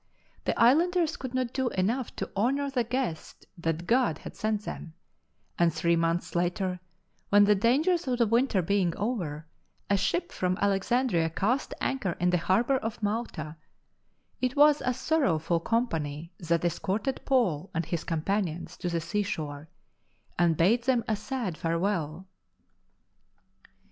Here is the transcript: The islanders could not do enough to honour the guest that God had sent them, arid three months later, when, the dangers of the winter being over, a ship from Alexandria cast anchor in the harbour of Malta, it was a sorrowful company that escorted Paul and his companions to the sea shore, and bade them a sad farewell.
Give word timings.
The 0.45 0.59
islanders 0.59 1.15
could 1.15 1.35
not 1.35 1.53
do 1.53 1.69
enough 1.69 2.15
to 2.15 2.31
honour 2.35 2.71
the 2.71 2.83
guest 2.83 3.45
that 3.55 3.85
God 3.85 4.17
had 4.17 4.35
sent 4.35 4.63
them, 4.63 4.95
arid 5.59 5.71
three 5.73 5.95
months 5.95 6.33
later, 6.33 6.79
when, 7.29 7.43
the 7.43 7.53
dangers 7.53 8.07
of 8.07 8.17
the 8.17 8.25
winter 8.25 8.63
being 8.63 8.95
over, 8.97 9.45
a 9.91 9.97
ship 9.97 10.31
from 10.31 10.57
Alexandria 10.59 11.29
cast 11.29 11.75
anchor 11.79 12.13
in 12.19 12.31
the 12.31 12.39
harbour 12.39 12.77
of 12.77 13.03
Malta, 13.03 13.57
it 14.41 14.55
was 14.55 14.81
a 14.83 14.91
sorrowful 14.95 15.59
company 15.59 16.33
that 16.39 16.65
escorted 16.65 17.21
Paul 17.23 17.69
and 17.75 17.85
his 17.85 18.03
companions 18.03 18.77
to 18.77 18.89
the 18.89 19.01
sea 19.01 19.21
shore, 19.21 19.69
and 20.35 20.57
bade 20.57 20.85
them 20.85 21.03
a 21.07 21.15
sad 21.15 21.55
farewell. 21.59 22.25